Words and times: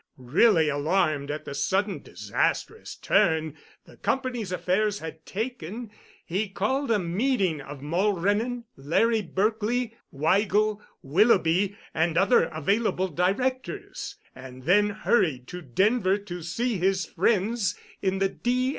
Really 0.17 0.67
alarmed 0.67 1.29
at 1.29 1.45
the 1.45 1.53
sudden 1.53 2.01
disastrous 2.01 2.95
turn 2.95 3.55
the 3.85 3.97
company's 3.97 4.51
affairs 4.51 4.97
had 4.97 5.27
taken, 5.27 5.91
he 6.25 6.49
called 6.49 6.89
a 6.89 6.97
meeting 6.97 7.61
of 7.61 7.83
Mulrennan, 7.83 8.63
Larry 8.75 9.21
Berkely, 9.21 9.93
Weigel, 10.11 10.81
Willoughby, 11.03 11.77
and 11.93 12.17
other 12.17 12.45
available 12.45 13.09
directors, 13.09 14.15
and 14.33 14.63
then 14.63 14.89
hurried 14.89 15.47
to 15.49 15.61
Denver 15.61 16.17
to 16.17 16.41
see 16.41 16.79
his 16.79 17.05
friends 17.05 17.77
in 18.01 18.17
the 18.17 18.29
D. 18.29 18.69